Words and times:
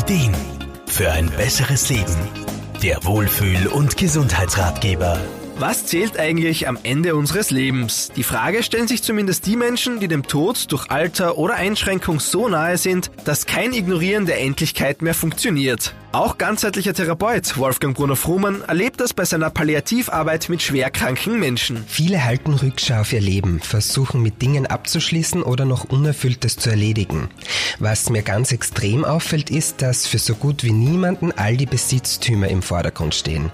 Ideen 0.00 0.34
für 0.86 1.12
ein 1.12 1.30
besseres 1.36 1.90
Leben. 1.90 2.16
Der 2.82 3.04
Wohlfühl- 3.04 3.66
und 3.66 3.98
Gesundheitsratgeber. 3.98 5.20
Was 5.58 5.84
zählt 5.84 6.18
eigentlich 6.18 6.66
am 6.68 6.78
Ende 6.84 7.14
unseres 7.14 7.50
Lebens? 7.50 8.10
Die 8.16 8.22
Frage 8.22 8.62
stellen 8.62 8.88
sich 8.88 9.02
zumindest 9.02 9.44
die 9.44 9.56
Menschen, 9.56 10.00
die 10.00 10.08
dem 10.08 10.22
Tod 10.22 10.72
durch 10.72 10.90
Alter 10.90 11.36
oder 11.36 11.56
Einschränkung 11.56 12.18
so 12.18 12.48
nahe 12.48 12.78
sind, 12.78 13.10
dass 13.26 13.44
kein 13.44 13.74
Ignorieren 13.74 14.24
der 14.24 14.40
Endlichkeit 14.40 15.02
mehr 15.02 15.12
funktioniert. 15.12 15.94
Auch 16.12 16.38
ganzheitlicher 16.38 16.92
Therapeut 16.92 17.56
Wolfgang 17.56 17.96
Bruno 17.96 18.16
Frumann 18.16 18.62
erlebt 18.62 19.00
das 19.00 19.14
bei 19.14 19.24
seiner 19.24 19.48
Palliativarbeit 19.48 20.48
mit 20.48 20.60
schwerkranken 20.60 21.38
Menschen. 21.38 21.84
Viele 21.86 22.24
halten 22.24 22.54
Rückschau 22.54 23.02
auf 23.02 23.12
ihr 23.12 23.20
Leben, 23.20 23.60
versuchen 23.60 24.20
mit 24.20 24.42
Dingen 24.42 24.66
abzuschließen 24.66 25.44
oder 25.44 25.66
noch 25.66 25.84
Unerfülltes 25.84 26.56
zu 26.56 26.68
erledigen. 26.68 27.28
Was 27.78 28.10
mir 28.10 28.22
ganz 28.22 28.50
extrem 28.50 29.04
auffällt, 29.04 29.50
ist, 29.50 29.82
dass 29.82 30.08
für 30.08 30.18
so 30.18 30.34
gut 30.34 30.64
wie 30.64 30.72
niemanden 30.72 31.30
all 31.30 31.56
die 31.56 31.66
Besitztümer 31.66 32.48
im 32.48 32.62
Vordergrund 32.62 33.14
stehen. 33.14 33.52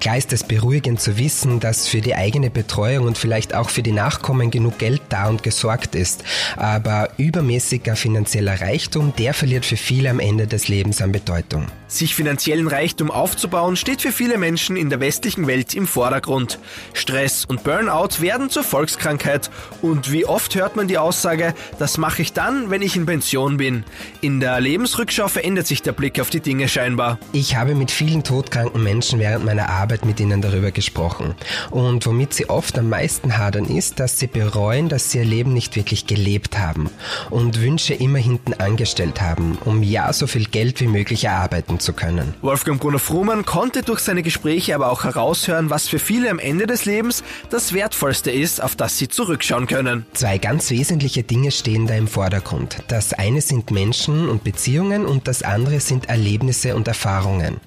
Klar 0.00 0.16
ist 0.16 0.32
es 0.32 0.44
beruhigend 0.44 0.98
zu 0.98 1.18
wissen, 1.18 1.60
dass 1.60 1.88
für 1.88 2.00
die 2.00 2.14
eigene 2.14 2.48
Betreuung 2.48 3.06
und 3.06 3.18
vielleicht 3.18 3.54
auch 3.54 3.68
für 3.68 3.82
die 3.82 3.92
Nachkommen 3.92 4.50
genug 4.50 4.78
Geld 4.78 5.02
da 5.10 5.28
und 5.28 5.42
gesorgt 5.42 5.94
ist, 5.94 6.24
aber 6.56 7.10
übermäßiger 7.18 7.96
finanzieller 7.96 8.62
Reichtum, 8.62 9.12
der 9.18 9.34
verliert 9.34 9.66
für 9.66 9.76
viele 9.76 10.08
am 10.08 10.20
Ende 10.20 10.46
des 10.46 10.68
Lebens 10.68 11.02
an 11.02 11.12
Bedeutung. 11.12 11.66
Sich 11.92 12.14
finanziellen 12.14 12.68
Reichtum 12.68 13.10
aufzubauen, 13.10 13.76
steht 13.76 14.00
für 14.00 14.12
viele 14.12 14.38
Menschen 14.38 14.76
in 14.76 14.88
der 14.88 14.98
westlichen 15.00 15.46
Welt 15.46 15.74
im 15.74 15.86
Vordergrund. 15.86 16.58
Stress 16.94 17.44
und 17.44 17.64
Burnout 17.64 18.22
werden 18.22 18.48
zur 18.48 18.64
Volkskrankheit. 18.64 19.50
Und 19.82 20.10
wie 20.10 20.24
oft 20.24 20.54
hört 20.54 20.74
man 20.74 20.88
die 20.88 20.96
Aussage, 20.96 21.52
das 21.78 21.98
mache 21.98 22.22
ich 22.22 22.32
dann, 22.32 22.70
wenn 22.70 22.80
ich 22.80 22.96
in 22.96 23.04
Pension 23.04 23.58
bin. 23.58 23.84
In 24.22 24.40
der 24.40 24.58
Lebensrückschau 24.58 25.28
verändert 25.28 25.66
sich 25.66 25.82
der 25.82 25.92
Blick 25.92 26.18
auf 26.18 26.30
die 26.30 26.40
Dinge 26.40 26.66
scheinbar. 26.66 27.18
Ich 27.32 27.56
habe 27.56 27.74
mit 27.74 27.90
vielen 27.90 28.24
todkranken 28.24 28.82
Menschen 28.82 29.18
während 29.18 29.44
meiner 29.44 29.68
Arbeit 29.68 30.06
mit 30.06 30.18
ihnen 30.18 30.40
darüber 30.40 30.70
gesprochen. 30.70 31.34
Und 31.70 32.06
womit 32.06 32.32
sie 32.32 32.48
oft 32.48 32.78
am 32.78 32.88
meisten 32.88 33.36
hadern 33.36 33.66
ist, 33.66 34.00
dass 34.00 34.18
sie 34.18 34.28
bereuen, 34.28 34.88
dass 34.88 35.10
sie 35.10 35.18
ihr 35.18 35.26
Leben 35.26 35.52
nicht 35.52 35.76
wirklich 35.76 36.06
gelebt 36.06 36.58
haben 36.58 36.88
und 37.28 37.60
Wünsche 37.60 37.92
immer 37.92 38.18
hinten 38.18 38.54
angestellt 38.54 39.20
haben, 39.20 39.58
um 39.66 39.82
ja 39.82 40.10
so 40.14 40.26
viel 40.26 40.46
Geld 40.46 40.80
wie 40.80 40.86
möglich 40.86 41.24
erarbeiten 41.24 41.80
zu 41.82 41.92
können. 41.92 42.34
Wolfgang 42.42 42.80
Bruno 42.80 42.98
Frumann 42.98 43.44
konnte 43.44 43.82
durch 43.82 44.00
seine 44.00 44.22
Gespräche 44.22 44.74
aber 44.74 44.90
auch 44.90 45.04
heraushören, 45.04 45.70
was 45.70 45.88
für 45.88 45.98
viele 45.98 46.30
am 46.30 46.38
Ende 46.38 46.66
des 46.66 46.84
Lebens 46.84 47.22
das 47.50 47.72
Wertvollste 47.72 48.30
ist, 48.30 48.62
auf 48.62 48.76
das 48.76 48.98
sie 48.98 49.08
zurückschauen 49.08 49.66
können. 49.66 50.06
Zwei 50.12 50.38
ganz 50.38 50.70
wesentliche 50.70 51.22
Dinge 51.22 51.50
stehen 51.50 51.86
da 51.86 51.94
im 51.94 52.08
Vordergrund. 52.08 52.82
Das 52.88 53.12
eine 53.12 53.40
sind 53.40 53.70
Menschen 53.70 54.28
und 54.28 54.44
Beziehungen 54.44 55.06
und 55.06 55.28
das 55.28 55.42
andere 55.42 55.80
sind 55.80 56.08
Erlebnisse 56.08 56.74
und 56.76 56.88
Erfahrungen. 56.88 57.60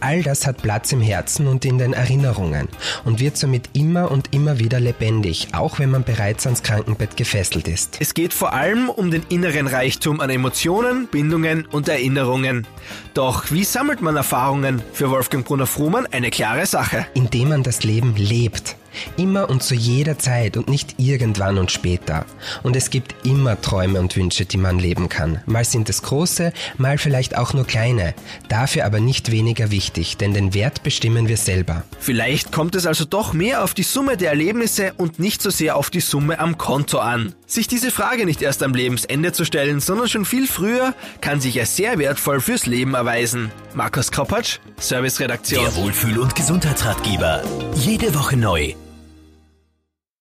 All 0.00 0.22
das 0.22 0.46
hat 0.46 0.62
Platz 0.62 0.92
im 0.92 1.00
Herzen 1.00 1.46
und 1.46 1.64
in 1.64 1.78
den 1.78 1.92
Erinnerungen 1.92 2.68
und 3.04 3.20
wird 3.20 3.36
somit 3.36 3.70
immer 3.72 4.10
und 4.10 4.32
immer 4.32 4.58
wieder 4.58 4.80
lebendig, 4.80 5.48
auch 5.52 5.78
wenn 5.78 5.90
man 5.90 6.04
bereits 6.04 6.46
ans 6.46 6.62
Krankenbett 6.62 7.16
gefesselt 7.16 7.68
ist. 7.68 7.96
Es 8.00 8.14
geht 8.14 8.32
vor 8.32 8.52
allem 8.52 8.88
um 8.88 9.10
den 9.10 9.24
inneren 9.28 9.66
Reichtum 9.66 10.20
an 10.20 10.30
Emotionen, 10.30 11.08
Bindungen 11.08 11.66
und 11.66 11.88
Erinnerungen. 11.88 12.66
Doch 13.14 13.50
wie 13.50 13.64
sammelt 13.64 14.00
man 14.00 14.16
Erfahrungen? 14.16 14.82
Für 14.92 15.10
Wolfgang 15.10 15.44
Brunner-Frumann 15.44 16.06
eine 16.06 16.30
klare 16.30 16.66
Sache. 16.66 17.06
Indem 17.14 17.50
man 17.50 17.62
das 17.62 17.82
Leben 17.82 18.14
lebt. 18.16 18.76
Immer 19.16 19.48
und 19.48 19.62
zu 19.62 19.74
jeder 19.74 20.18
Zeit 20.18 20.56
und 20.56 20.68
nicht 20.68 20.96
irgendwann 20.98 21.58
und 21.58 21.70
später. 21.70 22.26
Und 22.62 22.76
es 22.76 22.90
gibt 22.90 23.14
immer 23.26 23.60
Träume 23.60 24.00
und 24.00 24.16
Wünsche, 24.16 24.44
die 24.44 24.56
man 24.56 24.78
leben 24.78 25.08
kann. 25.08 25.40
Mal 25.46 25.64
sind 25.64 25.88
es 25.88 26.02
große, 26.02 26.52
mal 26.76 26.98
vielleicht 26.98 27.36
auch 27.36 27.52
nur 27.52 27.66
kleine. 27.66 28.14
Dafür 28.48 28.84
aber 28.84 29.00
nicht 29.00 29.30
weniger 29.30 29.70
wichtig, 29.70 30.16
denn 30.16 30.34
den 30.34 30.54
Wert 30.54 30.82
bestimmen 30.82 31.28
wir 31.28 31.36
selber. 31.36 31.84
Vielleicht 32.00 32.52
kommt 32.52 32.74
es 32.74 32.86
also 32.86 33.04
doch 33.04 33.32
mehr 33.32 33.64
auf 33.64 33.74
die 33.74 33.82
Summe 33.82 34.16
der 34.16 34.30
Erlebnisse 34.30 34.92
und 34.96 35.18
nicht 35.18 35.42
so 35.42 35.50
sehr 35.50 35.76
auf 35.76 35.90
die 35.90 36.00
Summe 36.00 36.38
am 36.38 36.58
Konto 36.58 36.98
an. 36.98 37.34
Sich 37.46 37.68
diese 37.68 37.90
Frage 37.90 38.26
nicht 38.26 38.42
erst 38.42 38.62
am 38.62 38.74
Lebensende 38.74 39.32
zu 39.32 39.44
stellen, 39.44 39.80
sondern 39.80 40.08
schon 40.08 40.24
viel 40.24 40.46
früher, 40.46 40.94
kann 41.20 41.40
sich 41.40 41.58
als 41.60 41.76
sehr 41.76 41.98
wertvoll 41.98 42.40
fürs 42.40 42.66
Leben 42.66 42.94
erweisen. 42.94 43.50
Markus 43.74 44.10
Kropatsch, 44.10 44.58
Serviceredaktion. 44.78 45.64
Der 45.64 45.76
Wohlfühl- 45.76 46.18
und 46.18 46.34
Gesundheitsratgeber. 46.34 47.42
Jede 47.74 48.14
Woche 48.14 48.36
neu 48.36 48.74